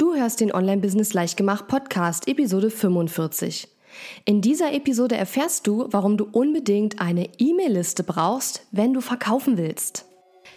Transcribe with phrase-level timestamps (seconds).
[0.00, 3.66] Du hörst den Online Business Leichtgemacht Podcast Episode 45.
[4.24, 10.04] In dieser Episode erfährst du, warum du unbedingt eine E-Mail-Liste brauchst, wenn du verkaufen willst.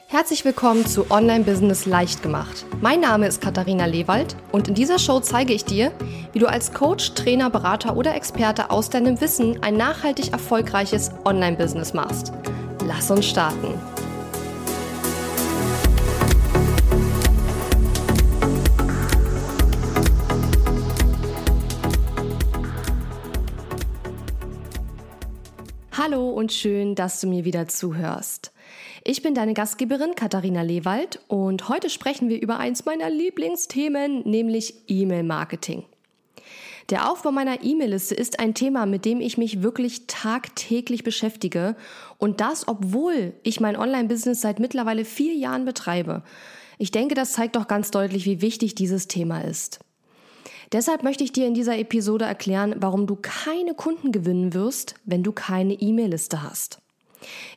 [0.05, 2.67] Herzlich willkommen zu Online Business Leichtgemacht.
[2.81, 5.91] Mein Name ist Katharina Lewald und in dieser Show zeige ich dir,
[6.33, 11.95] wie du als Coach, Trainer, Berater oder Experte aus deinem Wissen ein nachhaltig erfolgreiches Online-Business
[11.95, 12.31] machst.
[12.85, 13.73] Lass uns starten.
[26.03, 28.51] Hallo und schön, dass du mir wieder zuhörst.
[29.03, 34.73] Ich bin deine Gastgeberin Katharina Lewald und heute sprechen wir über eins meiner Lieblingsthemen, nämlich
[34.87, 35.83] E-Mail-Marketing.
[36.89, 41.75] Der Aufbau meiner E-Mail-Liste ist ein Thema, mit dem ich mich wirklich tagtäglich beschäftige
[42.17, 46.23] und das, obwohl ich mein Online-Business seit mittlerweile vier Jahren betreibe.
[46.79, 49.81] Ich denke, das zeigt doch ganz deutlich, wie wichtig dieses Thema ist.
[50.71, 55.21] Deshalb möchte ich dir in dieser Episode erklären, warum du keine Kunden gewinnen wirst, wenn
[55.21, 56.79] du keine E-Mail-Liste hast.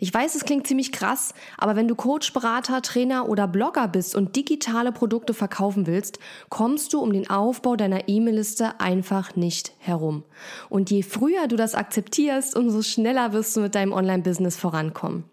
[0.01, 4.15] Ich weiß, es klingt ziemlich krass, aber wenn du Coach, Berater, Trainer oder Blogger bist
[4.15, 6.19] und digitale Produkte verkaufen willst,
[6.51, 10.25] kommst du um den Aufbau deiner E-Mail-Liste einfach nicht herum.
[10.69, 15.25] Und je früher du das akzeptierst, umso schneller wirst du mit deinem Online-Business vorankommen.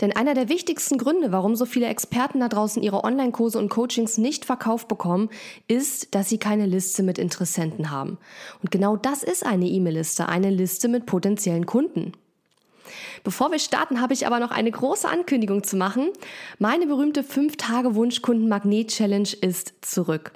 [0.00, 4.18] Denn einer der wichtigsten Gründe, warum so viele Experten da draußen ihre Online-Kurse und Coachings
[4.18, 5.30] nicht verkauft bekommen,
[5.68, 8.18] ist, dass sie keine Liste mit Interessenten haben.
[8.62, 12.12] Und genau das ist eine E-Mail-Liste, eine Liste mit potenziellen Kunden.
[13.24, 16.08] Bevor wir starten, habe ich aber noch eine große Ankündigung zu machen.
[16.58, 20.32] Meine berühmte 5-Tage-Wunschkunden-Magnet-Challenge ist zurück.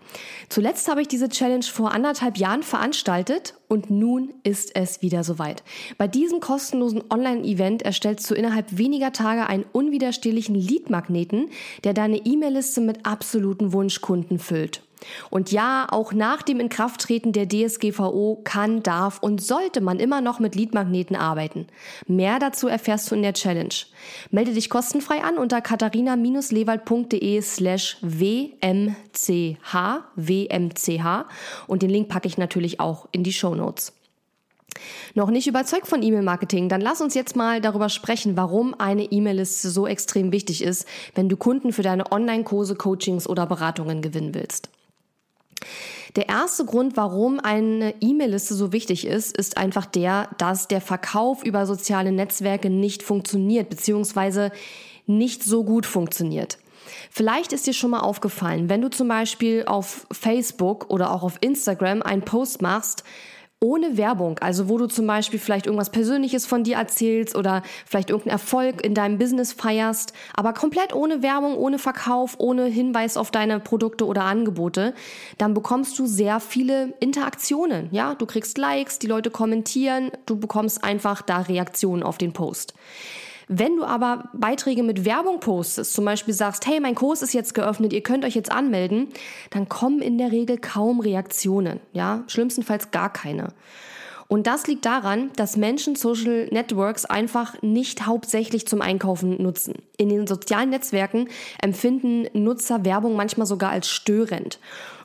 [0.48, 5.62] Zuletzt habe ich diese Challenge vor anderthalb Jahren veranstaltet und nun ist es wieder soweit.
[5.98, 11.50] Bei diesem kostenlosen Online-Event erstellst du innerhalb weniger Tage einen unwiderstehlichen Lead-Magneten,
[11.84, 14.82] der deine E-Mail-Liste mit absoluten Wunschkunden füllt.
[15.30, 20.38] Und ja, auch nach dem Inkrafttreten der DSGVO kann, darf und sollte man immer noch
[20.38, 21.66] mit Leadmagneten arbeiten.
[22.06, 23.74] Mehr dazu erfährst du in der Challenge.
[24.30, 29.56] Melde dich kostenfrei an unter katharina-lewald.de slash wmch,
[30.16, 31.24] wmch
[31.66, 33.92] und den Link packe ich natürlich auch in die Show Notes.
[35.14, 36.68] Noch nicht überzeugt von E-Mail-Marketing?
[36.68, 41.28] Dann lass uns jetzt mal darüber sprechen, warum eine E-Mail-Liste so extrem wichtig ist, wenn
[41.28, 44.70] du Kunden für deine Online-Kurse, Coachings oder Beratungen gewinnen willst.
[46.16, 51.44] Der erste Grund, warum eine E-Mail-Liste so wichtig ist, ist einfach der, dass der Verkauf
[51.44, 54.50] über soziale Netzwerke nicht funktioniert, beziehungsweise
[55.06, 56.58] nicht so gut funktioniert.
[57.10, 61.38] Vielleicht ist dir schon mal aufgefallen, wenn du zum Beispiel auf Facebook oder auch auf
[61.40, 63.04] Instagram einen Post machst,
[63.62, 68.08] ohne Werbung, also wo du zum Beispiel vielleicht irgendwas Persönliches von dir erzählst oder vielleicht
[68.08, 73.30] irgendeinen Erfolg in deinem Business feierst, aber komplett ohne Werbung, ohne Verkauf, ohne Hinweis auf
[73.30, 74.94] deine Produkte oder Angebote,
[75.36, 77.88] dann bekommst du sehr viele Interaktionen.
[77.90, 82.72] Ja, du kriegst Likes, die Leute kommentieren, du bekommst einfach da Reaktionen auf den Post.
[83.52, 87.52] Wenn du aber Beiträge mit Werbung postest, zum Beispiel sagst, hey, mein Kurs ist jetzt
[87.52, 89.08] geöffnet, ihr könnt euch jetzt anmelden,
[89.50, 91.80] dann kommen in der Regel kaum Reaktionen.
[91.92, 93.48] Ja, schlimmstenfalls gar keine.
[94.28, 99.74] Und das liegt daran, dass Menschen Social Networks einfach nicht hauptsächlich zum Einkaufen nutzen.
[99.96, 101.26] In den sozialen Netzwerken
[101.60, 104.60] empfinden Nutzer Werbung manchmal sogar als störend.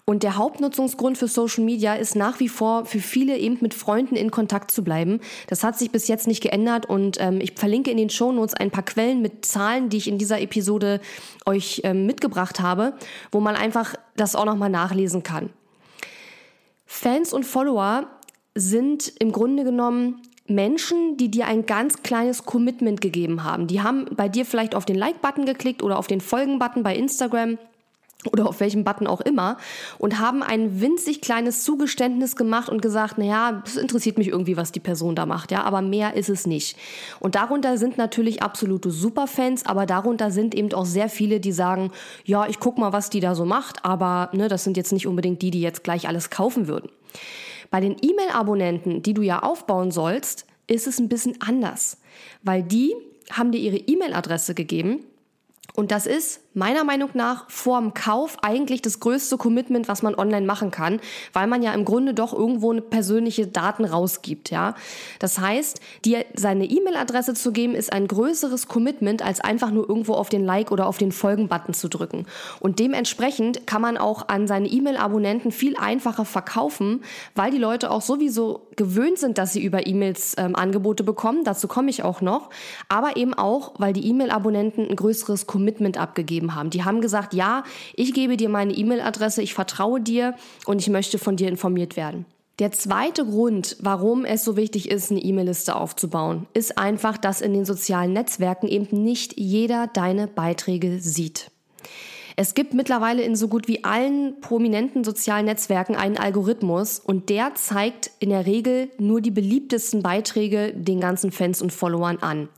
[0.07, 4.15] Und der Hauptnutzungsgrund für Social Media ist nach wie vor für viele eben mit Freunden
[4.15, 5.19] in Kontakt zu bleiben.
[5.47, 8.53] Das hat sich bis jetzt nicht geändert und ähm, ich verlinke in den Show Notes
[8.53, 11.01] ein paar Quellen mit Zahlen, die ich in dieser Episode
[11.47, 12.93] euch ähm, mitgebracht habe,
[13.31, 15.49] wo man einfach das auch nochmal nachlesen kann.
[16.85, 18.07] Fans und Follower
[18.53, 23.65] sind im Grunde genommen Menschen, die dir ein ganz kleines Commitment gegeben haben.
[23.65, 27.57] Die haben bei dir vielleicht auf den Like-Button geklickt oder auf den Folgen-Button bei Instagram
[28.31, 29.57] oder auf welchem Button auch immer
[29.97, 34.71] und haben ein winzig kleines Zugeständnis gemacht und gesagt, naja, es interessiert mich irgendwie, was
[34.71, 36.77] die Person da macht, ja, aber mehr ist es nicht.
[37.19, 41.91] Und darunter sind natürlich absolute Superfans, aber darunter sind eben auch sehr viele, die sagen,
[42.23, 45.07] ja, ich guck mal, was die da so macht, aber ne, das sind jetzt nicht
[45.07, 46.89] unbedingt die, die jetzt gleich alles kaufen würden.
[47.71, 51.97] Bei den E-Mail-Abonnenten, die du ja aufbauen sollst, ist es ein bisschen anders,
[52.43, 52.93] weil die
[53.31, 54.99] haben dir ihre E-Mail-Adresse gegeben
[55.75, 60.45] und das ist meiner Meinung nach vorm Kauf eigentlich das größte Commitment, was man online
[60.45, 61.01] machen kann,
[61.33, 64.73] weil man ja im Grunde doch irgendwo eine persönliche Daten rausgibt, ja.
[65.19, 70.13] Das heißt, dir seine E-Mail-Adresse zu geben, ist ein größeres Commitment, als einfach nur irgendwo
[70.13, 72.25] auf den Like oder auf den Folgen-Button zu drücken.
[72.61, 77.03] Und dementsprechend kann man auch an seine E-Mail-Abonnenten viel einfacher verkaufen,
[77.35, 81.43] weil die Leute auch sowieso gewöhnt sind, dass sie über E-Mails ähm, Angebote bekommen.
[81.43, 82.49] Dazu komme ich auch noch.
[82.87, 85.64] Aber eben auch, weil die E-Mail-Abonnenten ein größeres Commitment
[85.97, 86.69] abgegeben gegeben haben.
[86.69, 87.63] Die haben gesagt, ja,
[87.95, 90.35] ich gebe dir meine E-Mail-Adresse, ich vertraue dir
[90.65, 92.25] und ich möchte von dir informiert werden.
[92.59, 97.53] Der zweite Grund, warum es so wichtig ist, eine E-Mail-Liste aufzubauen, ist einfach, dass in
[97.53, 101.51] den sozialen Netzwerken eben nicht jeder deine Beiträge sieht.
[102.37, 107.55] Es gibt mittlerweile in so gut wie allen prominenten sozialen Netzwerken einen Algorithmus und der
[107.55, 112.49] zeigt in der Regel nur die beliebtesten Beiträge den ganzen Fans und Followern an.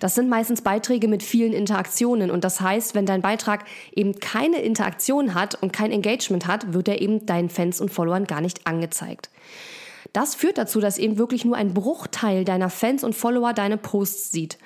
[0.00, 3.64] Das sind meistens Beiträge mit vielen Interaktionen und das heißt, wenn dein Beitrag
[3.94, 8.26] eben keine Interaktion hat und kein Engagement hat, wird er eben deinen Fans und Followern
[8.26, 9.30] gar nicht angezeigt.
[10.12, 14.30] Das führt dazu, dass eben wirklich nur ein Bruchteil deiner Fans und Follower deine Posts
[14.30, 14.58] sieht.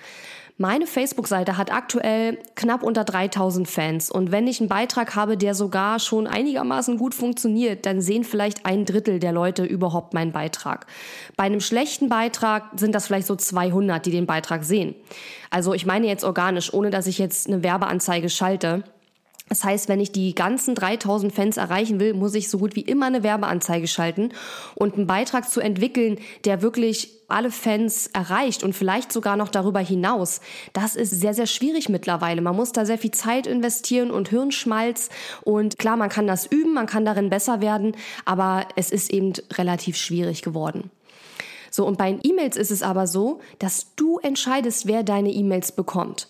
[0.60, 5.54] Meine Facebook-Seite hat aktuell knapp unter 3000 Fans und wenn ich einen Beitrag habe, der
[5.54, 10.86] sogar schon einigermaßen gut funktioniert, dann sehen vielleicht ein Drittel der Leute überhaupt meinen Beitrag.
[11.36, 14.96] Bei einem schlechten Beitrag sind das vielleicht so 200, die den Beitrag sehen.
[15.48, 18.82] Also ich meine jetzt organisch, ohne dass ich jetzt eine Werbeanzeige schalte.
[19.48, 22.82] Das heißt, wenn ich die ganzen 3000 Fans erreichen will, muss ich so gut wie
[22.82, 24.30] immer eine Werbeanzeige schalten
[24.74, 29.80] und einen Beitrag zu entwickeln, der wirklich alle Fans erreicht und vielleicht sogar noch darüber
[29.80, 30.40] hinaus.
[30.72, 32.40] Das ist sehr, sehr schwierig mittlerweile.
[32.40, 35.10] Man muss da sehr viel Zeit investieren und Hirnschmalz.
[35.42, 37.94] Und klar, man kann das üben, man kann darin besser werden,
[38.24, 40.90] aber es ist eben relativ schwierig geworden.
[41.70, 46.28] So, und bei E-Mails ist es aber so, dass du entscheidest, wer deine E-Mails bekommt.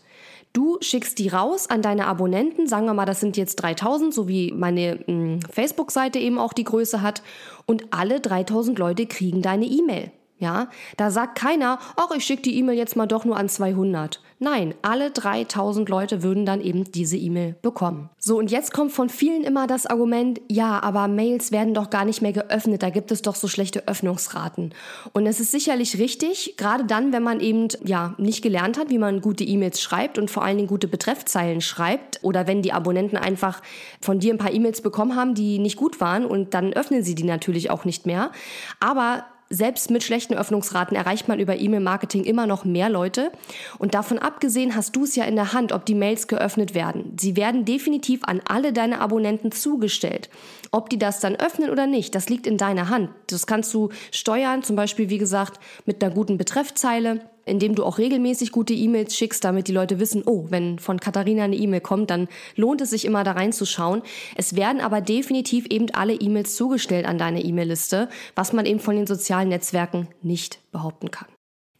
[0.52, 4.26] Du schickst die raus an deine Abonnenten, sagen wir mal, das sind jetzt 3000, so
[4.26, 7.22] wie meine hm, Facebook-Seite eben auch die Größe hat,
[7.66, 10.10] und alle 3000 Leute kriegen deine E-Mail.
[10.40, 14.20] Ja, da sagt keiner, ach, ich schicke die E-Mail jetzt mal doch nur an 200.
[14.38, 18.08] Nein, alle 3000 Leute würden dann eben diese E-Mail bekommen.
[18.18, 22.04] So, und jetzt kommt von vielen immer das Argument, ja, aber Mails werden doch gar
[22.04, 24.74] nicht mehr geöffnet, da gibt es doch so schlechte Öffnungsraten.
[25.12, 28.98] Und es ist sicherlich richtig, gerade dann, wenn man eben, ja, nicht gelernt hat, wie
[28.98, 33.16] man gute E-Mails schreibt und vor allen Dingen gute Betreffzeilen schreibt oder wenn die Abonnenten
[33.16, 33.60] einfach
[34.00, 37.16] von dir ein paar E-Mails bekommen haben, die nicht gut waren und dann öffnen sie
[37.16, 38.30] die natürlich auch nicht mehr.
[38.78, 43.32] Aber selbst mit schlechten Öffnungsraten erreicht man über E-Mail-Marketing immer noch mehr Leute.
[43.78, 47.16] Und davon abgesehen hast du es ja in der Hand, ob die Mails geöffnet werden.
[47.18, 50.28] Sie werden definitiv an alle deine Abonnenten zugestellt.
[50.70, 53.10] Ob die das dann öffnen oder nicht, das liegt in deiner Hand.
[53.28, 57.98] Das kannst du steuern, zum Beispiel, wie gesagt, mit einer guten Betreffzeile indem du auch
[57.98, 62.10] regelmäßig gute E-Mails schickst, damit die Leute wissen, oh, wenn von Katharina eine E-Mail kommt,
[62.10, 64.02] dann lohnt es sich immer da reinzuschauen.
[64.36, 68.96] Es werden aber definitiv eben alle E-Mails zugestellt an deine E-Mail-Liste, was man eben von
[68.96, 71.28] den sozialen Netzwerken nicht behaupten kann.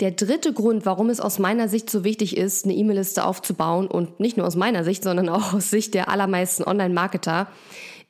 [0.01, 4.21] Der dritte Grund, warum es aus meiner Sicht so wichtig ist, eine E-Mail-Liste aufzubauen und
[4.21, 7.49] nicht nur aus meiner Sicht, sondern auch aus Sicht der allermeisten Online-Marketer,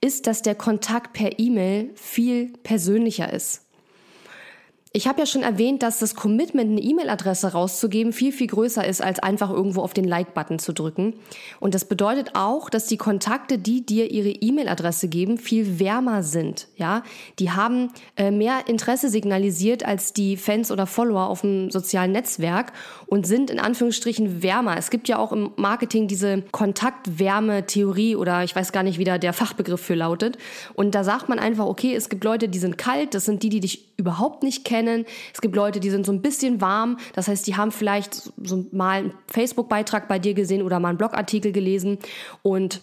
[0.00, 3.67] ist, dass der Kontakt per E-Mail viel persönlicher ist.
[4.98, 9.00] Ich habe ja schon erwähnt, dass das Commitment, eine E-Mail-Adresse rauszugeben, viel, viel größer ist,
[9.00, 11.14] als einfach irgendwo auf den Like-Button zu drücken.
[11.60, 16.66] Und das bedeutet auch, dass die Kontakte, die dir ihre E-Mail-Adresse geben, viel wärmer sind.
[16.74, 17.04] Ja,
[17.38, 22.72] die haben äh, mehr Interesse signalisiert als die Fans oder Follower auf dem sozialen Netzwerk
[23.06, 24.78] und sind in Anführungsstrichen wärmer.
[24.78, 29.18] Es gibt ja auch im Marketing diese Kontaktwärme-Theorie oder ich weiß gar nicht, wie da
[29.18, 30.38] der Fachbegriff für lautet.
[30.74, 33.48] Und da sagt man einfach, okay, es gibt Leute, die sind kalt, das sind die,
[33.48, 35.04] die dich überhaupt nicht kennen kennen.
[35.32, 36.98] Es gibt Leute, die sind so ein bisschen warm.
[37.14, 40.98] Das heißt, die haben vielleicht so mal einen Facebook-Beitrag bei dir gesehen oder mal einen
[40.98, 41.98] Blogartikel gelesen
[42.42, 42.80] und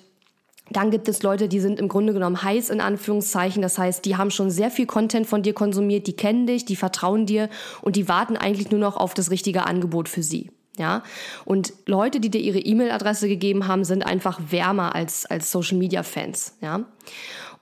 [0.71, 3.61] dann gibt es Leute, die sind im Grunde genommen heiß in Anführungszeichen.
[3.61, 6.75] Das heißt, die haben schon sehr viel Content von dir konsumiert, die kennen dich, die
[6.75, 7.49] vertrauen dir
[7.83, 10.49] und die warten eigentlich nur noch auf das richtige Angebot für sie.
[10.77, 11.03] Ja,
[11.45, 16.03] und Leute, die dir ihre E-Mail-Adresse gegeben haben, sind einfach wärmer als, als Social Media
[16.03, 16.57] Fans.
[16.61, 16.83] Ja,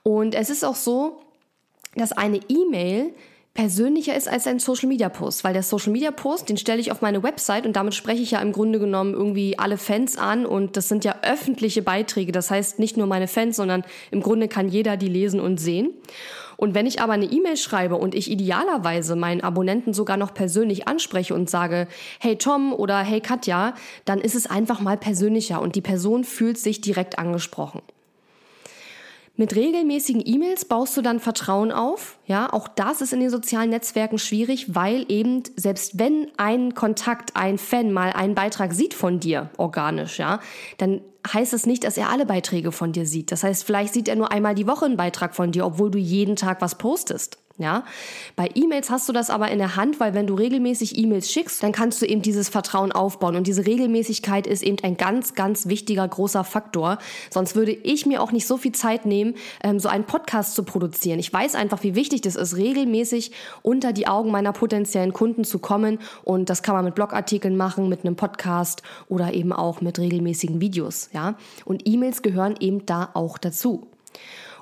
[0.02, 1.20] und es ist auch so,
[1.94, 3.14] dass eine E-Mail
[3.54, 6.90] persönlicher ist als ein Social Media Post, weil der Social Media Post, den stelle ich
[6.90, 10.44] auf meine Website und damit spreche ich ja im Grunde genommen irgendwie alle Fans an
[10.44, 12.32] und das sind ja öffentliche Beiträge.
[12.32, 15.94] Das heißt nicht nur meine Fans, sondern im Grunde kann jeder die lesen und sehen.
[16.56, 20.88] Und wenn ich aber eine E-Mail schreibe und ich idealerweise meinen Abonnenten sogar noch persönlich
[20.88, 21.86] anspreche und sage,
[22.20, 26.58] hey Tom oder hey Katja, dann ist es einfach mal persönlicher und die Person fühlt
[26.58, 27.82] sich direkt angesprochen.
[29.36, 32.18] Mit regelmäßigen E-Mails baust du dann Vertrauen auf.
[32.26, 37.34] Ja, auch das ist in den sozialen Netzwerken schwierig, weil eben selbst wenn ein Kontakt,
[37.34, 40.38] ein Fan mal einen Beitrag sieht von dir, organisch, ja,
[40.78, 41.00] dann
[41.32, 43.32] heißt es nicht, dass er alle Beiträge von dir sieht.
[43.32, 45.98] Das heißt, vielleicht sieht er nur einmal die Woche einen Beitrag von dir, obwohl du
[45.98, 47.38] jeden Tag was postest.
[47.56, 47.84] Ja,
[48.34, 51.62] bei E-Mails hast du das aber in der Hand, weil wenn du regelmäßig E-Mails schickst,
[51.62, 53.36] dann kannst du eben dieses Vertrauen aufbauen.
[53.36, 56.98] Und diese Regelmäßigkeit ist eben ein ganz, ganz wichtiger, großer Faktor.
[57.30, 60.64] Sonst würde ich mir auch nicht so viel Zeit nehmen, ähm, so einen Podcast zu
[60.64, 61.20] produzieren.
[61.20, 63.30] Ich weiß einfach, wie wichtig das ist, regelmäßig
[63.62, 66.00] unter die Augen meiner potenziellen Kunden zu kommen.
[66.24, 70.60] Und das kann man mit Blogartikeln machen, mit einem Podcast oder eben auch mit regelmäßigen
[70.60, 71.08] Videos.
[71.12, 73.86] Ja, und E-Mails gehören eben da auch dazu.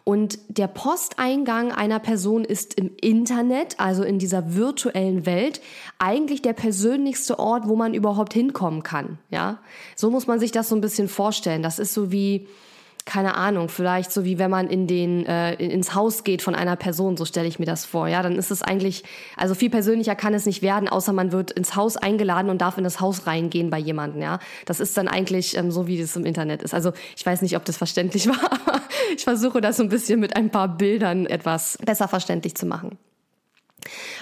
[0.04, 5.60] Und der Posteingang einer Person ist im Internet, also in dieser virtuellen Welt,
[5.98, 9.18] eigentlich der persönlichste Ort, wo man überhaupt hinkommen kann.
[9.30, 9.58] Ja,
[9.94, 11.62] so muss man sich das so ein bisschen vorstellen.
[11.62, 12.48] Das ist so wie
[13.04, 16.76] keine Ahnung, vielleicht so wie wenn man in den äh, ins Haus geht von einer
[16.76, 18.08] Person, so stelle ich mir das vor.
[18.08, 19.04] Ja, dann ist es eigentlich,
[19.36, 22.78] also viel persönlicher kann es nicht werden, außer man wird ins Haus eingeladen und darf
[22.78, 24.22] in das Haus reingehen bei jemandem.
[24.22, 26.74] Ja, das ist dann eigentlich ähm, so, wie das im Internet ist.
[26.74, 28.80] Also ich weiß nicht, ob das verständlich war, aber
[29.16, 32.98] ich versuche das so ein bisschen mit ein paar Bildern etwas besser verständlich zu machen.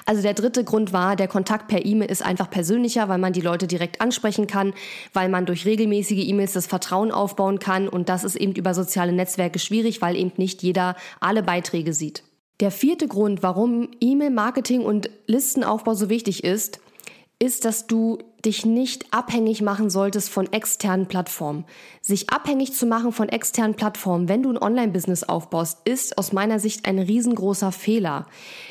[0.07, 3.41] Also der dritte Grund war, der Kontakt per E-Mail ist einfach persönlicher, weil man die
[3.41, 4.75] Leute direkt ansprechen kann,
[5.13, 9.13] weil man durch regelmäßige E-Mails das Vertrauen aufbauen kann und das ist eben über soziale
[9.13, 12.23] Netzwerke schwierig, weil eben nicht jeder alle Beiträge sieht.
[12.61, 16.81] Der vierte Grund, warum E-Mail-Marketing und Listenaufbau so wichtig ist,
[17.43, 21.65] ist, dass du dich nicht abhängig machen solltest von externen Plattformen.
[22.03, 26.59] Sich abhängig zu machen von externen Plattformen, wenn du ein Online-Business aufbaust, ist aus meiner
[26.59, 28.27] Sicht ein riesengroßer Fehler.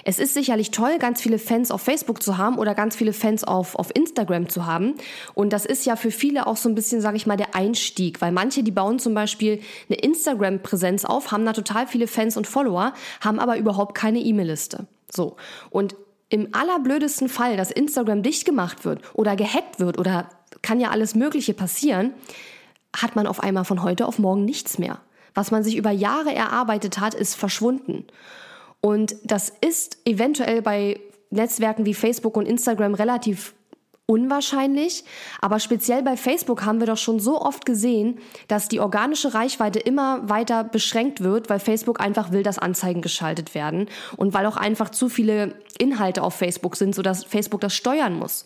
[0.05, 3.43] Es ist sicherlich toll, ganz viele Fans auf Facebook zu haben oder ganz viele Fans
[3.43, 4.95] auf, auf Instagram zu haben.
[5.33, 8.21] Und das ist ja für viele auch so ein bisschen, sage ich mal, der Einstieg,
[8.21, 12.45] weil manche, die bauen zum Beispiel eine Instagram-Präsenz auf, haben da total viele Fans und
[12.45, 14.87] Follower, haben aber überhaupt keine E-Mail-Liste.
[15.11, 15.37] So.
[15.71, 15.95] Und
[16.29, 20.29] im allerblödesten Fall, dass Instagram dicht gemacht wird oder gehackt wird oder
[20.61, 22.13] kann ja alles Mögliche passieren,
[22.95, 24.99] hat man auf einmal von heute auf morgen nichts mehr.
[25.33, 28.05] Was man sich über Jahre erarbeitet hat, ist verschwunden.
[28.81, 33.53] Und das ist eventuell bei Netzwerken wie Facebook und Instagram relativ
[34.09, 35.03] unwahrscheinlich,
[35.39, 39.77] aber speziell bei Facebook haben wir doch schon so oft gesehen, dass die organische Reichweite
[39.77, 43.87] immer weiter beschränkt wird, weil Facebook einfach will, dass Anzeigen geschaltet werden
[44.17, 48.45] und weil auch einfach zu viele Inhalte auf Facebook sind, sodass Facebook das steuern muss.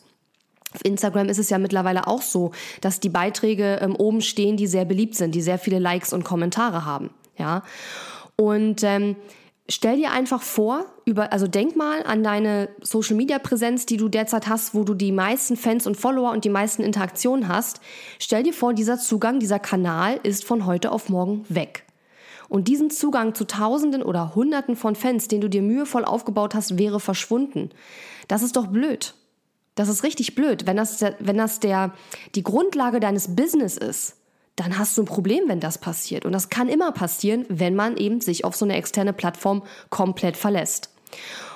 [0.74, 2.52] Auf Instagram ist es ja mittlerweile auch so,
[2.82, 6.26] dass die Beiträge ähm, oben stehen, die sehr beliebt sind, die sehr viele Likes und
[6.26, 7.12] Kommentare haben.
[7.38, 7.64] Ja.
[8.36, 9.16] Und ähm,
[9.70, 14.10] Stell dir einfach vor, über, also denk mal an deine Social Media Präsenz, die du
[14.10, 17.80] derzeit hast, wo du die meisten Fans und Follower und die meisten Interaktionen hast.
[18.20, 21.86] Stell dir vor, dieser Zugang, dieser Kanal ist von heute auf morgen weg.
[22.50, 26.78] Und diesen Zugang zu Tausenden oder Hunderten von Fans, den du dir mühevoll aufgebaut hast,
[26.78, 27.70] wäre verschwunden.
[28.28, 29.14] Das ist doch blöd.
[29.76, 31.94] Das ist richtig blöd, wenn das, wenn das der,
[32.36, 34.18] die Grundlage deines Business ist
[34.56, 36.26] dann hast du ein Problem, wenn das passiert.
[36.26, 40.38] Und das kann immer passieren, wenn man eben sich auf so eine externe Plattform komplett
[40.38, 40.90] verlässt.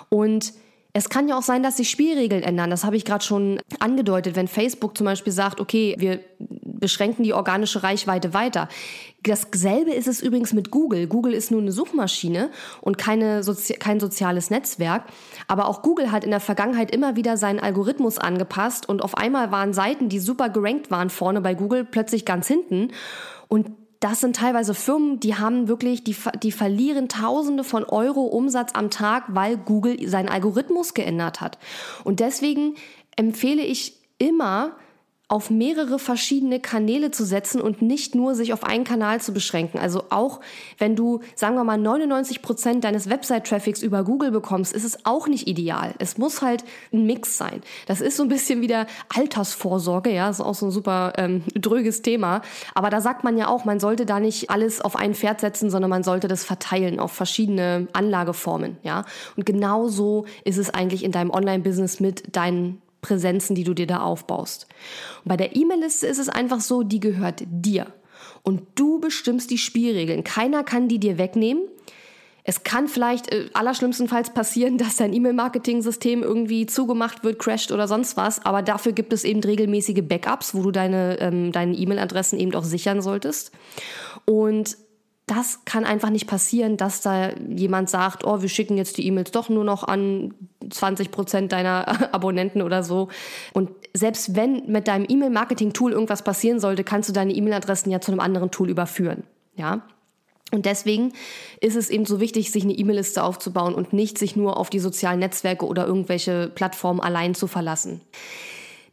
[0.10, 0.54] Und
[0.94, 2.72] es kann ja auch sein, dass sich Spielregeln ändern.
[2.72, 4.36] Das habe ich gerade schon angedeutet.
[4.36, 6.22] Wenn Facebook zum Beispiel sagt, okay, wir
[6.79, 8.69] beschränken die organische Reichweite weiter.
[9.24, 11.07] Dasselbe ist es übrigens mit Google.
[11.07, 12.50] Google ist nur eine Suchmaschine
[12.81, 15.03] und keine Sozi kein soziales Netzwerk.
[15.48, 19.51] Aber auch Google hat in der Vergangenheit immer wieder seinen Algorithmus angepasst und auf einmal
[19.51, 22.91] waren Seiten, die super gerankt waren vorne bei Google, plötzlich ganz hinten.
[23.48, 28.72] Und das sind teilweise Firmen, die haben wirklich, die, die verlieren Tausende von Euro Umsatz
[28.74, 31.57] am Tag, weil Google seinen Algorithmus geändert hat.
[32.03, 32.75] Und deswegen
[33.15, 34.75] empfehle ich immer,
[35.29, 39.77] auf mehrere verschiedene Kanäle zu setzen und nicht nur sich auf einen Kanal zu beschränken.
[39.77, 40.39] Also auch
[40.77, 45.27] wenn du, sagen wir mal, 99 Prozent deines Website-Traffics über Google bekommst, ist es auch
[45.27, 45.93] nicht ideal.
[46.00, 47.62] Es muss halt ein Mix sein.
[47.88, 52.01] Das ist so ein bisschen wieder Altersvorsorge, ja, ist auch so ein super ähm, dröges
[52.01, 52.41] Thema.
[52.74, 55.69] Aber da sagt man ja auch, man sollte da nicht alles auf ein Pferd setzen,
[55.69, 59.03] sondern man sollte das verteilen auf verschiedene Anlageformen, ja.
[59.36, 63.88] Und genau so ist es eigentlich in deinem Online-Business mit deinen Präsenzen, die du dir
[63.88, 64.68] da aufbaust.
[65.24, 67.88] Und bei der E-Mail-Liste ist es einfach so, die gehört dir.
[68.44, 70.24] Und du bestimmst die Spielregeln.
[70.24, 71.63] Keiner kann die dir wegnehmen.
[72.50, 78.16] Es kann vielleicht äh, allerschlimmstenfalls passieren, dass dein E-Mail-Marketing-System irgendwie zugemacht wird, crasht oder sonst
[78.16, 78.46] was.
[78.46, 82.63] Aber dafür gibt es eben regelmäßige Backups, wo du deine ähm, deine E-Mail-Adressen eben auch
[82.63, 83.51] sichern solltest.
[84.24, 84.77] Und
[85.25, 89.32] das kann einfach nicht passieren, dass da jemand sagt, oh, wir schicken jetzt die E-Mails
[89.32, 90.34] doch nur noch an
[90.69, 93.09] 20 Prozent deiner Abonnenten oder so.
[93.53, 98.12] Und selbst wenn mit deinem E-Mail-Marketing-Tool irgendwas passieren sollte, kannst du deine E-Mail-Adressen ja zu
[98.12, 99.24] einem anderen Tool überführen.
[99.55, 99.81] Ja.
[100.51, 101.12] Und deswegen
[101.59, 104.79] ist es eben so wichtig, sich eine E-Mail-Liste aufzubauen und nicht sich nur auf die
[104.79, 108.01] sozialen Netzwerke oder irgendwelche Plattformen allein zu verlassen.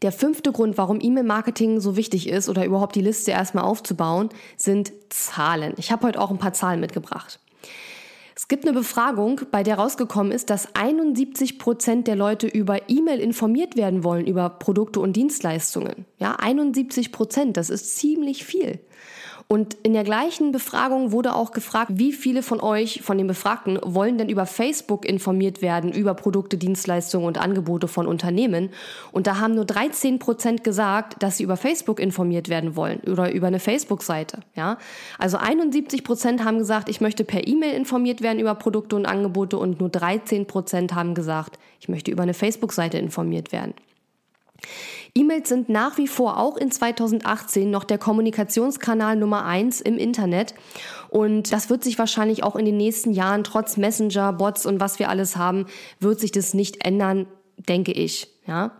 [0.03, 4.93] Der fünfte Grund, warum E-Mail-Marketing so wichtig ist oder überhaupt die Liste erstmal aufzubauen, sind
[5.09, 5.75] Zahlen.
[5.77, 7.39] Ich habe heute auch ein paar Zahlen mitgebracht.
[8.37, 13.21] Es gibt eine Befragung, bei der rausgekommen ist, dass 71 Prozent der Leute über E-Mail
[13.21, 16.05] informiert werden wollen über Produkte und Dienstleistungen.
[16.19, 18.81] Ja, 71 Prozent, das ist ziemlich viel.
[19.47, 23.79] Und in der gleichen Befragung wurde auch gefragt, wie viele von euch, von den Befragten,
[23.83, 28.71] wollen denn über Facebook informiert werden, über Produkte, Dienstleistungen und Angebote von Unternehmen.
[29.13, 33.33] Und da haben nur 13 Prozent gesagt, dass sie über Facebook informiert werden wollen oder
[33.33, 34.41] über eine Facebook-Seite.
[34.57, 34.79] Ja?
[35.19, 39.59] Also 71 Prozent haben gesagt, ich möchte per E-Mail informiert werden über Produkte und Angebote
[39.59, 43.75] und nur 13 Prozent haben gesagt, ich möchte über eine Facebook-Seite informiert werden.
[45.15, 50.55] E-Mails sind nach wie vor auch in 2018 noch der Kommunikationskanal Nummer eins im Internet.
[51.09, 54.99] Und das wird sich wahrscheinlich auch in den nächsten Jahren, trotz Messenger, Bots und was
[54.99, 55.67] wir alles haben,
[56.01, 57.27] wird sich das nicht ändern,
[57.69, 58.29] denke ich.
[58.47, 58.73] Ja.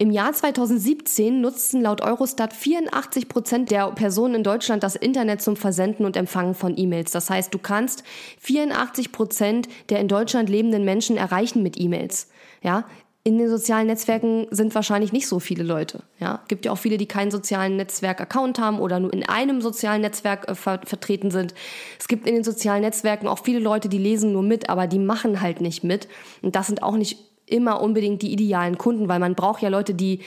[0.00, 5.56] Im Jahr 2017 nutzten laut Eurostat 84 Prozent der Personen in Deutschland das Internet zum
[5.56, 7.12] Versenden und Empfangen von E-Mails.
[7.12, 8.02] Das heißt, du kannst
[8.38, 12.30] 84 Prozent der in Deutschland lebenden Menschen erreichen mit E-Mails.
[12.62, 12.86] Ja,
[13.22, 16.02] in den sozialen Netzwerken sind wahrscheinlich nicht so viele Leute.
[16.18, 20.00] Ja, gibt ja auch viele, die keinen sozialen Netzwerk-Account haben oder nur in einem sozialen
[20.00, 21.54] Netzwerk äh, ver vertreten sind.
[21.98, 24.98] Es gibt in den sozialen Netzwerken auch viele Leute, die lesen nur mit, aber die
[24.98, 26.08] machen halt nicht mit.
[26.40, 29.92] Und das sind auch nicht immer unbedingt die idealen Kunden, weil man braucht ja Leute,
[29.92, 30.20] die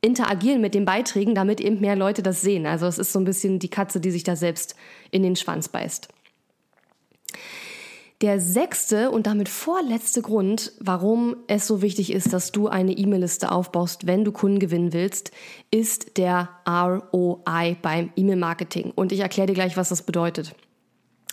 [0.00, 2.66] interagieren mit den Beiträgen, damit eben mehr Leute das sehen.
[2.66, 4.74] Also es ist so ein bisschen die Katze, die sich da selbst
[5.12, 6.08] in den Schwanz beißt.
[8.22, 13.50] Der sechste und damit vorletzte Grund, warum es so wichtig ist, dass du eine E-Mail-Liste
[13.50, 15.32] aufbaust, wenn du Kunden gewinnen willst,
[15.72, 18.92] ist der ROI beim E-Mail-Marketing.
[18.94, 20.54] Und ich erkläre dir gleich, was das bedeutet.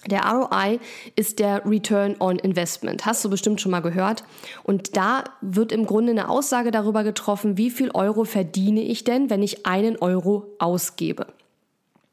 [0.08, 0.80] Der ROI
[1.16, 3.06] ist der Return on Investment.
[3.06, 4.24] Hast du bestimmt schon mal gehört.
[4.64, 9.30] Und da wird im Grunde eine Aussage darüber getroffen, wie viel Euro verdiene ich denn,
[9.30, 11.28] wenn ich einen Euro ausgebe.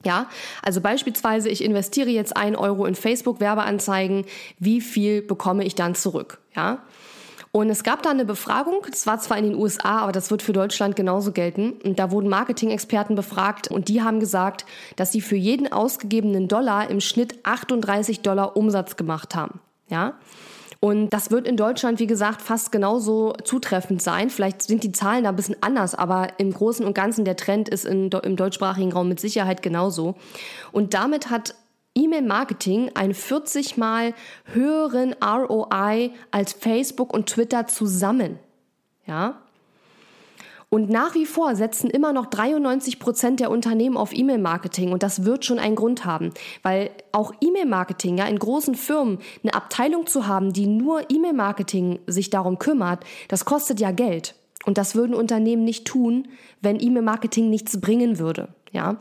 [0.07, 0.29] Ja,
[0.63, 4.25] also beispielsweise, ich investiere jetzt ein Euro in Facebook-Werbeanzeigen,
[4.61, 6.39] wie viel bekomme ich dann zurück?
[6.55, 6.79] Ja.
[7.51, 10.43] Und es gab da eine Befragung, das war zwar in den USA, aber das wird
[10.43, 11.73] für Deutschland genauso gelten.
[11.83, 16.89] Und da wurden Marketing-Experten befragt und die haben gesagt, dass sie für jeden ausgegebenen Dollar
[16.89, 19.59] im Schnitt 38 Dollar Umsatz gemacht haben.
[19.89, 20.15] Ja.
[20.81, 24.31] Und das wird in Deutschland, wie gesagt, fast genauso zutreffend sein.
[24.31, 27.69] Vielleicht sind die Zahlen da ein bisschen anders, aber im Großen und Ganzen der Trend
[27.69, 30.15] ist in, im deutschsprachigen Raum mit Sicherheit genauso.
[30.73, 31.55] Und damit hat
[31.95, 34.13] E-Mail-Marketing einen 40 mal
[34.53, 38.39] höheren ROI als Facebook und Twitter zusammen.
[39.07, 39.41] Ja?
[40.69, 45.25] Und nach wie vor setzen immer noch 93 Prozent der Unternehmen auf E-Mail-Marketing und das
[45.25, 50.27] wird schon einen Grund haben, weil auch E-Mail-Marketing, ja, in großen Firmen eine Abteilung zu
[50.27, 54.35] haben, die nur E-Mail-Marketing sich darum kümmert, das kostet ja Geld.
[54.65, 56.27] Und das würden Unternehmen nicht tun,
[56.61, 58.97] wenn E-Mail-Marketing nichts bringen würde, ja.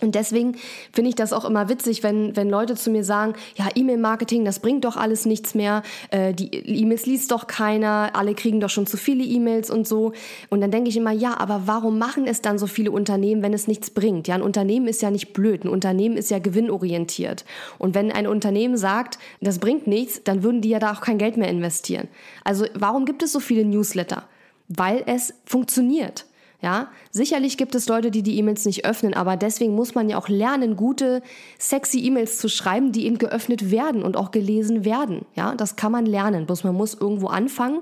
[0.00, 0.56] Und deswegen
[0.92, 4.60] finde ich das auch immer witzig, wenn, wenn Leute zu mir sagen, ja, E-Mail-Marketing, das
[4.60, 8.86] bringt doch alles nichts mehr, äh, die E-Mails liest doch keiner, alle kriegen doch schon
[8.86, 10.12] zu viele E-Mails und so.
[10.50, 13.52] Und dann denke ich immer, ja, aber warum machen es dann so viele Unternehmen, wenn
[13.52, 14.28] es nichts bringt?
[14.28, 17.44] Ja, ein Unternehmen ist ja nicht blöd, ein Unternehmen ist ja gewinnorientiert.
[17.78, 21.18] Und wenn ein Unternehmen sagt, das bringt nichts, dann würden die ja da auch kein
[21.18, 22.06] Geld mehr investieren.
[22.44, 24.24] Also warum gibt es so viele Newsletter?
[24.68, 26.27] Weil es funktioniert.
[26.60, 30.18] Ja, sicherlich gibt es Leute, die die E-Mails nicht öffnen, aber deswegen muss man ja
[30.18, 31.22] auch lernen, gute,
[31.56, 35.24] sexy E-Mails zu schreiben, die eben geöffnet werden und auch gelesen werden.
[35.36, 37.80] Ja, das kann man lernen, bloß man muss irgendwo anfangen.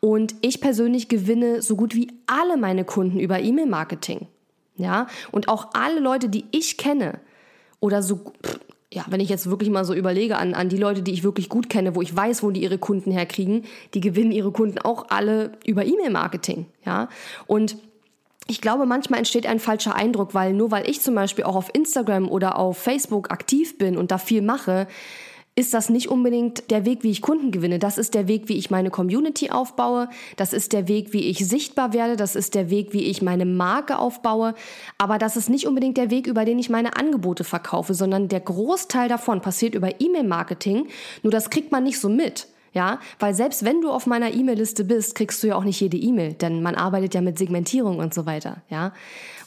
[0.00, 4.26] Und ich persönlich gewinne so gut wie alle meine Kunden über E-Mail-Marketing.
[4.78, 7.20] Ja, und auch alle Leute, die ich kenne
[7.80, 8.32] oder so,
[8.90, 11.50] ja, wenn ich jetzt wirklich mal so überlege an, an die Leute, die ich wirklich
[11.50, 15.06] gut kenne, wo ich weiß, wo die ihre Kunden herkriegen, die gewinnen ihre Kunden auch
[15.10, 16.64] alle über E-Mail-Marketing.
[16.84, 17.08] Ja,
[17.46, 17.76] und
[18.48, 21.70] ich glaube, manchmal entsteht ein falscher Eindruck, weil nur weil ich zum Beispiel auch auf
[21.72, 24.86] Instagram oder auf Facebook aktiv bin und da viel mache,
[25.58, 27.78] ist das nicht unbedingt der Weg, wie ich Kunden gewinne.
[27.78, 30.10] Das ist der Weg, wie ich meine Community aufbaue.
[30.36, 32.16] Das ist der Weg, wie ich sichtbar werde.
[32.16, 34.54] Das ist der Weg, wie ich meine Marke aufbaue.
[34.98, 38.40] Aber das ist nicht unbedingt der Weg, über den ich meine Angebote verkaufe, sondern der
[38.40, 40.88] Großteil davon passiert über E-Mail-Marketing.
[41.22, 42.48] Nur das kriegt man nicht so mit.
[42.76, 45.96] Ja, weil selbst wenn du auf meiner E-Mail-Liste bist, kriegst du ja auch nicht jede
[45.96, 48.58] E-Mail, denn man arbeitet ja mit Segmentierung und so weiter.
[48.68, 48.92] Ja,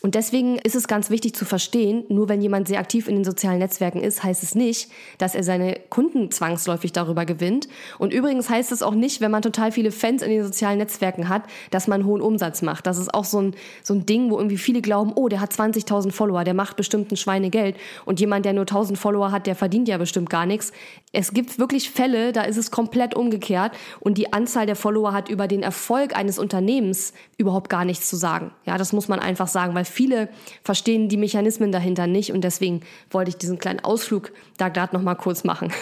[0.02, 3.26] und deswegen ist es ganz wichtig zu verstehen, nur wenn jemand sehr aktiv in den
[3.26, 7.68] sozialen Netzwerken ist, heißt es nicht, dass er seine Kunden zwangsläufig darüber gewinnt.
[7.98, 11.28] Und übrigens heißt es auch nicht, wenn man total viele Fans in den sozialen Netzwerken
[11.28, 12.88] hat, dass man hohen Umsatz macht.
[12.88, 15.52] Das ist auch so ein, so ein Ding, wo irgendwie viele glauben, oh, der hat
[15.52, 17.76] 20.000 Follower, der macht bestimmt ein Schweinegeld.
[18.06, 20.72] Und jemand, der nur 1.000 Follower hat, der verdient ja bestimmt gar nichts.
[21.12, 25.28] Es gibt wirklich Fälle, da ist es komplett umgekehrt und die Anzahl der Follower hat
[25.28, 28.52] über den Erfolg eines Unternehmens überhaupt gar nichts zu sagen.
[28.66, 30.30] Ja, das muss man einfach sagen, weil viele
[30.64, 35.04] verstehen die Mechanismen dahinter nicht und deswegen wollte ich diesen kleinen Ausflug da gerade noch
[35.04, 35.72] mal kurz machen.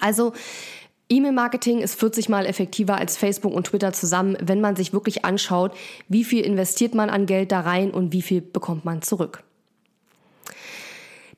[0.00, 0.32] Also
[1.08, 5.72] E-Mail-Marketing ist 40 mal effektiver als Facebook und Twitter zusammen, wenn man sich wirklich anschaut,
[6.08, 9.44] wie viel investiert man an Geld da rein und wie viel bekommt man zurück.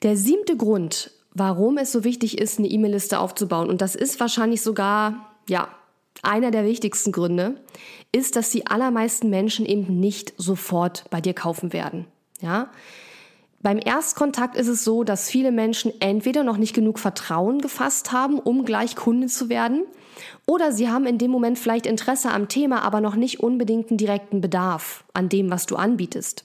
[0.02, 4.62] Der siebte Grund, warum es so wichtig ist, eine E-Mail-Liste aufzubauen, und das ist wahrscheinlich
[4.62, 5.68] sogar, ja,
[6.22, 7.60] einer der wichtigsten Gründe,
[8.12, 12.06] ist, dass die allermeisten Menschen eben nicht sofort bei dir kaufen werden.
[12.40, 12.70] Ja?
[13.60, 18.38] Beim Erstkontakt ist es so, dass viele Menschen entweder noch nicht genug Vertrauen gefasst haben,
[18.38, 19.84] um gleich Kunde zu werden,
[20.46, 23.98] oder sie haben in dem Moment vielleicht Interesse am Thema, aber noch nicht unbedingt einen
[23.98, 26.44] direkten Bedarf an dem, was du anbietest.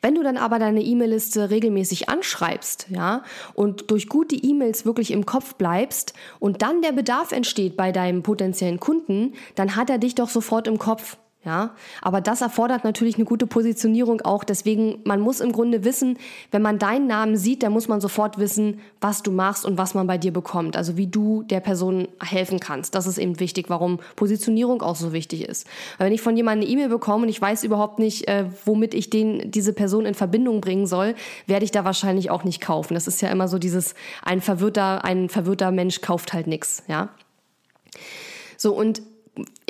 [0.00, 3.22] Wenn du dann aber deine E-Mail-Liste regelmäßig anschreibst, ja,
[3.54, 8.22] und durch gute E-Mails wirklich im Kopf bleibst und dann der Bedarf entsteht bei deinem
[8.22, 11.16] potenziellen Kunden, dann hat er dich doch sofort im Kopf.
[11.44, 14.44] Ja, aber das erfordert natürlich eine gute Positionierung auch.
[14.44, 16.16] Deswegen, man muss im Grunde wissen,
[16.52, 19.94] wenn man deinen Namen sieht, dann muss man sofort wissen, was du machst und was
[19.94, 20.76] man bei dir bekommt.
[20.76, 22.94] Also wie du der Person helfen kannst.
[22.94, 25.66] Das ist eben wichtig, warum Positionierung auch so wichtig ist.
[25.98, 28.94] Weil wenn ich von jemandem eine E-Mail bekomme und ich weiß überhaupt nicht, äh, womit
[28.94, 31.16] ich den, diese Person in Verbindung bringen soll,
[31.48, 32.94] werde ich da wahrscheinlich auch nicht kaufen.
[32.94, 37.08] Das ist ja immer so dieses, ein verwirrter, ein verwirrter Mensch kauft halt nichts, ja.
[38.56, 39.02] So, und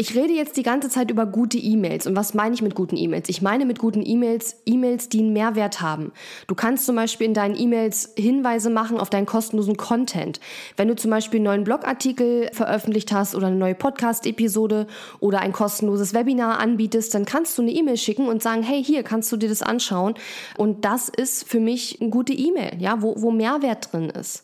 [0.02, 2.08] ich rede jetzt die ganze Zeit über gute E-Mails.
[2.08, 3.28] Und was meine ich mit guten E-Mails?
[3.28, 6.10] Ich meine mit guten E-Mails E-Mails, die einen Mehrwert haben.
[6.48, 10.40] Du kannst zum Beispiel in deinen E-Mails Hinweise machen auf deinen kostenlosen Content.
[10.76, 14.88] Wenn du zum Beispiel einen neuen Blogartikel veröffentlicht hast oder eine neue Podcast-Episode
[15.20, 19.04] oder ein kostenloses Webinar anbietest, dann kannst du eine E-Mail schicken und sagen, hey, hier
[19.04, 20.14] kannst du dir das anschauen.
[20.56, 24.42] Und das ist für mich eine gute E-Mail, ja, wo, wo Mehrwert drin ist.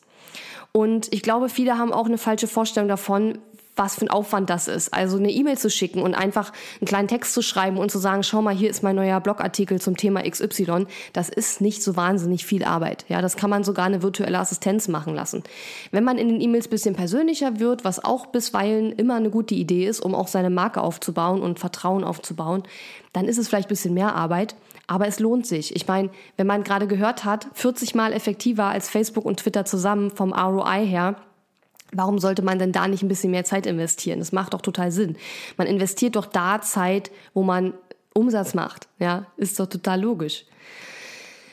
[0.71, 3.39] Und ich glaube, viele haben auch eine falsche Vorstellung davon,
[3.79, 4.93] was für ein Aufwand das ist.
[4.93, 8.23] Also eine E-Mail zu schicken und einfach einen kleinen Text zu schreiben und zu sagen,
[8.23, 10.87] schau mal, hier ist mein neuer Blogartikel zum Thema XY.
[11.13, 13.05] Das ist nicht so wahnsinnig viel Arbeit.
[13.09, 15.43] Ja, das kann man sogar eine virtuelle Assistenz machen lassen.
[15.91, 19.87] Wenn man in den E-Mails bisschen persönlicher wird, was auch bisweilen immer eine gute Idee
[19.87, 22.65] ist, um auch seine Marke aufzubauen und Vertrauen aufzubauen,
[23.13, 24.55] dann ist es vielleicht bisschen mehr Arbeit.
[24.87, 25.77] Aber es lohnt sich.
[25.77, 30.11] Ich meine, wenn man gerade gehört hat, 40 mal effektiver als Facebook und Twitter zusammen
[30.11, 31.17] vom ROI her,
[31.93, 34.19] Warum sollte man denn da nicht ein bisschen mehr Zeit investieren?
[34.19, 35.17] Das macht doch total Sinn.
[35.57, 37.75] Man investiert doch da Zeit, wo man
[38.15, 38.89] Umsatz macht.
[38.99, 40.45] Ja, ist doch total logisch.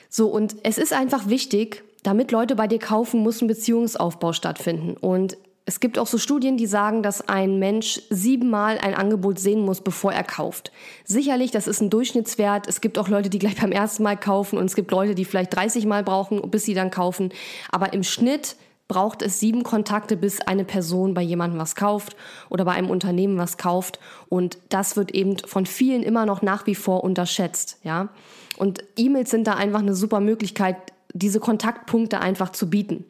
[0.10, 4.96] So, und es ist einfach wichtig, damit Leute bei dir kaufen, muss ein Beziehungsaufbau stattfinden.
[4.98, 9.62] Und es gibt auch so Studien, die sagen, dass ein Mensch siebenmal ein Angebot sehen
[9.62, 10.72] muss, bevor er kauft.
[11.04, 12.68] Sicherlich, das ist ein Durchschnittswert.
[12.68, 15.26] Es gibt auch Leute, die gleich beim ersten Mal kaufen und es gibt Leute, die
[15.26, 17.32] vielleicht 30 Mal brauchen, bis sie dann kaufen.
[17.72, 18.56] Aber im Schnitt
[18.88, 22.16] braucht es sieben Kontakte, bis eine Person bei jemandem was kauft
[22.50, 24.00] oder bei einem Unternehmen was kauft.
[24.30, 28.10] Und das wird eben von vielen immer noch nach wie vor unterschätzt, ja.
[28.58, 30.78] Und E-Mails sind da einfach eine super Möglichkeit,
[31.14, 33.06] diese Kontaktpunkte einfach zu bieten.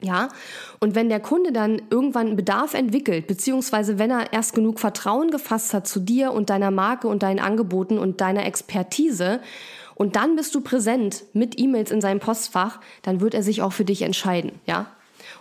[0.00, 0.28] Ja,
[0.78, 5.32] und wenn der Kunde dann irgendwann einen Bedarf entwickelt, beziehungsweise wenn er erst genug Vertrauen
[5.32, 9.40] gefasst hat zu dir und deiner Marke und deinen Angeboten und deiner Expertise
[9.98, 13.72] und dann bist du präsent mit E-Mails in seinem Postfach, dann wird er sich auch
[13.72, 14.86] für dich entscheiden, ja?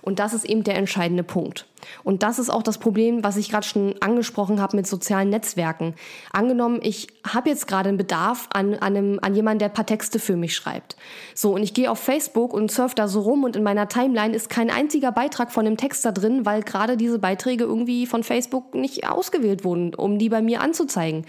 [0.01, 1.65] Und das ist eben der entscheidende Punkt.
[2.03, 5.95] Und das ist auch das Problem, was ich gerade schon angesprochen habe mit sozialen Netzwerken.
[6.31, 9.85] Angenommen, ich habe jetzt gerade einen Bedarf an, an, einem, an jemanden, der ein paar
[9.85, 10.97] Texte für mich schreibt.
[11.35, 14.35] So, und ich gehe auf Facebook und surfe da so rum und in meiner Timeline
[14.35, 18.23] ist kein einziger Beitrag von dem Text da drin, weil gerade diese Beiträge irgendwie von
[18.23, 21.25] Facebook nicht ausgewählt wurden, um die bei mir anzuzeigen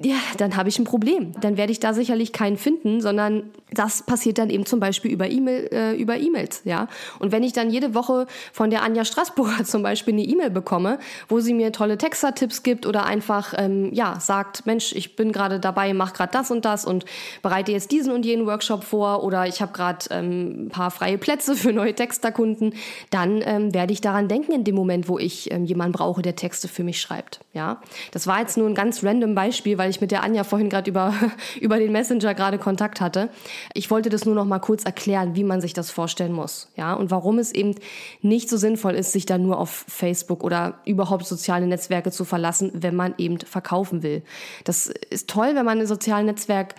[0.00, 1.32] ja, dann habe ich ein Problem.
[1.40, 5.28] Dann werde ich da sicherlich keinen finden, sondern das passiert dann eben zum Beispiel über
[5.28, 6.86] E-Mail, äh, über E-Mails, ja.
[7.18, 11.00] Und wenn ich dann jede Woche von der Anja Straßburger zum Beispiel eine E-Mail bekomme,
[11.28, 15.58] wo sie mir tolle Texter-Tipps gibt oder einfach, ähm, ja, sagt, Mensch, ich bin gerade
[15.58, 17.04] dabei, mach gerade das und das und
[17.42, 21.18] bereite jetzt diesen und jenen Workshop vor oder ich habe gerade ähm, ein paar freie
[21.18, 22.74] Plätze für neue Texterkunden,
[23.10, 26.36] dann ähm, werde ich daran denken in dem Moment, wo ich ähm, jemanden brauche, der
[26.36, 27.82] Texte für mich schreibt, ja.
[28.12, 30.68] Das war jetzt nur ein ganz random Beispiel, weil weil ich mit der Anja vorhin
[30.68, 31.14] gerade über,
[31.62, 33.30] über den Messenger gerade Kontakt hatte.
[33.72, 36.92] Ich wollte das nur noch mal kurz erklären, wie man sich das vorstellen muss, ja,
[36.92, 37.74] und warum es eben
[38.20, 42.70] nicht so sinnvoll ist, sich da nur auf Facebook oder überhaupt soziale Netzwerke zu verlassen,
[42.74, 44.22] wenn man eben verkaufen will.
[44.64, 46.74] Das ist toll, wenn man ein soziales Netzwerk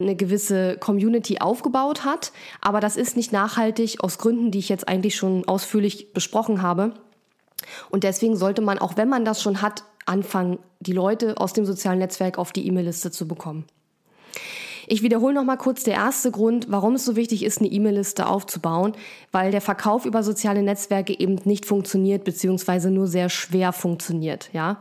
[0.00, 4.88] eine gewisse Community aufgebaut hat, aber das ist nicht nachhaltig aus Gründen, die ich jetzt
[4.88, 6.94] eigentlich schon ausführlich besprochen habe.
[7.90, 11.64] Und deswegen sollte man, auch wenn man das schon hat, anfangen, die Leute aus dem
[11.64, 13.64] sozialen Netzwerk auf die E-Mail-Liste zu bekommen.
[14.86, 18.26] Ich wiederhole noch mal kurz der erste Grund, warum es so wichtig ist, eine E-Mail-Liste
[18.26, 18.92] aufzubauen,
[19.32, 24.50] weil der Verkauf über soziale Netzwerke eben nicht funktioniert beziehungsweise nur sehr schwer funktioniert.
[24.52, 24.80] Ja,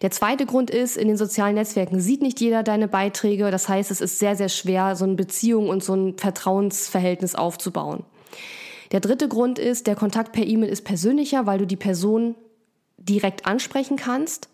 [0.00, 3.50] der zweite Grund ist, in den sozialen Netzwerken sieht nicht jeder deine Beiträge.
[3.50, 8.04] Das heißt, es ist sehr sehr schwer, so eine Beziehung und so ein Vertrauensverhältnis aufzubauen.
[8.92, 12.34] Der dritte Grund ist, der Kontakt per E-Mail ist persönlicher, weil du die Person
[12.98, 14.48] direkt ansprechen kannst.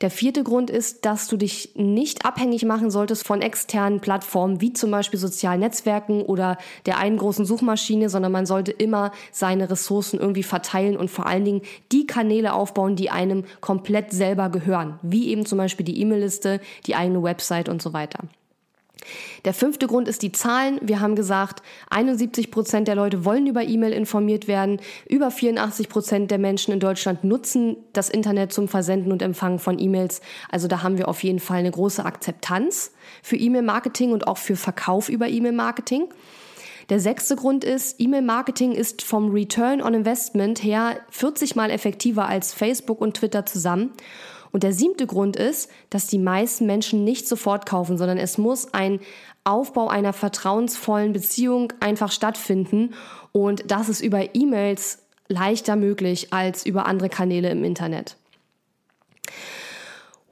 [0.00, 4.72] Der vierte Grund ist, dass du dich nicht abhängig machen solltest von externen Plattformen wie
[4.72, 10.18] zum Beispiel sozialen Netzwerken oder der einen großen Suchmaschine, sondern man sollte immer seine Ressourcen
[10.18, 15.28] irgendwie verteilen und vor allen Dingen die Kanäle aufbauen, die einem komplett selber gehören, wie
[15.28, 18.20] eben zum Beispiel die E-Mail-Liste, die eigene Website und so weiter.
[19.44, 20.78] Der fünfte Grund ist die Zahlen.
[20.82, 24.80] Wir haben gesagt, 71 Prozent der Leute wollen über E-Mail informiert werden.
[25.08, 29.78] Über 84 Prozent der Menschen in Deutschland nutzen das Internet zum Versenden und Empfangen von
[29.78, 30.20] E-Mails.
[30.50, 34.56] Also da haben wir auf jeden Fall eine große Akzeptanz für E-Mail-Marketing und auch für
[34.56, 36.08] Verkauf über E-Mail-Marketing.
[36.88, 42.52] Der sechste Grund ist, E-Mail-Marketing ist vom Return on Investment her 40 mal effektiver als
[42.52, 43.92] Facebook und Twitter zusammen.
[44.52, 48.72] Und der siebte Grund ist, dass die meisten Menschen nicht sofort kaufen, sondern es muss
[48.74, 49.00] ein
[49.44, 52.94] Aufbau einer vertrauensvollen Beziehung einfach stattfinden.
[53.32, 58.16] Und das ist über E-Mails leichter möglich als über andere Kanäle im Internet.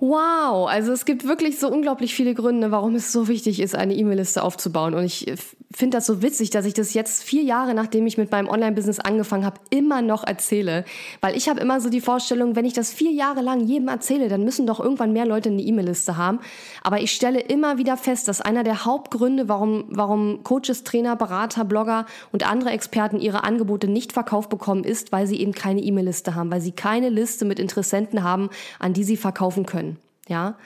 [0.02, 3.94] Wow, also es gibt wirklich so unglaublich viele Gründe, warum es so wichtig ist, eine
[3.94, 4.94] E-Mail-Liste aufzubauen.
[4.94, 5.30] Und ich
[5.72, 8.98] finde das so witzig, dass ich das jetzt vier Jahre, nachdem ich mit meinem Online-Business
[8.98, 10.86] angefangen habe, immer noch erzähle.
[11.20, 14.28] Weil ich habe immer so die Vorstellung, wenn ich das vier Jahre lang jedem erzähle,
[14.28, 16.40] dann müssen doch irgendwann mehr Leute eine E-Mail-Liste haben.
[16.82, 21.66] Aber ich stelle immer wieder fest, dass einer der Hauptgründe, warum, warum Coaches, Trainer, Berater,
[21.66, 26.34] Blogger und andere Experten ihre Angebote nicht verkauft bekommen, ist, weil sie eben keine E-Mail-Liste
[26.34, 29.89] haben, weil sie keine Liste mit Interessenten haben, an die sie verkaufen können.
[30.30, 30.56] Ja.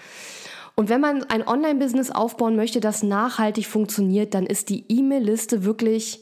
[0.77, 6.20] Und wenn man ein Online-Business aufbauen möchte, das nachhaltig funktioniert, dann ist die E-Mail-Liste wirklich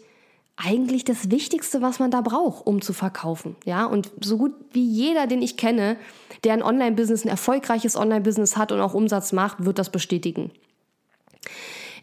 [0.56, 3.56] eigentlich das Wichtigste, was man da braucht, um zu verkaufen.
[3.64, 5.96] Ja, und so gut wie jeder, den ich kenne,
[6.44, 10.50] der ein Online-Business, ein erfolgreiches Online-Business hat und auch Umsatz macht, wird das bestätigen.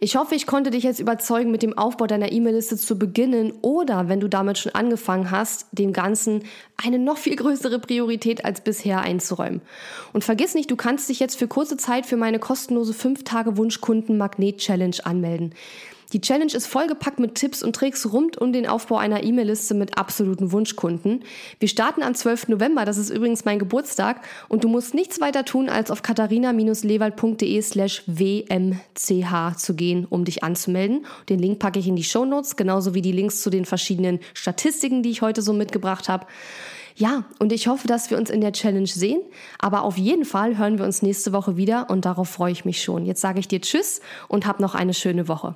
[0.01, 4.07] Ich hoffe, ich konnte dich jetzt überzeugen, mit dem Aufbau deiner E-Mail-Liste zu beginnen oder,
[4.07, 6.45] wenn du damit schon angefangen hast, dem Ganzen
[6.77, 9.59] eine noch viel größere Priorität als bisher einzuräumen.
[10.13, 15.53] Und vergiss nicht, du kannst dich jetzt für kurze Zeit für meine kostenlose 5-Tage-Wunschkunden-Magnet-Challenge anmelden.
[16.11, 19.97] Die Challenge ist vollgepackt mit Tipps und Tricks rund um den Aufbau einer E-Mail-Liste mit
[19.97, 21.23] absoluten Wunschkunden.
[21.59, 22.47] Wir starten am 12.
[22.47, 27.61] November, das ist übrigens mein Geburtstag und du musst nichts weiter tun, als auf katharina-lewald.de
[27.61, 31.05] slash wmch zu gehen, um dich anzumelden.
[31.29, 34.19] Den Link packe ich in die Show Notes, genauso wie die Links zu den verschiedenen
[34.33, 36.25] Statistiken, die ich heute so mitgebracht habe.
[36.95, 39.21] Ja, und ich hoffe, dass wir uns in der Challenge sehen.
[39.59, 42.81] Aber auf jeden Fall hören wir uns nächste Woche wieder und darauf freue ich mich
[42.81, 43.05] schon.
[43.05, 45.55] Jetzt sage ich dir Tschüss und hab noch eine schöne Woche.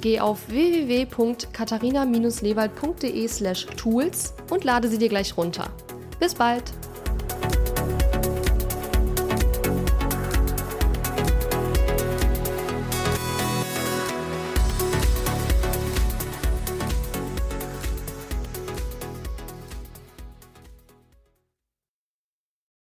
[0.00, 5.70] geh auf www.katharina-lewald.de slash tools und lade sie dir gleich runter.
[6.18, 6.64] Bis bald!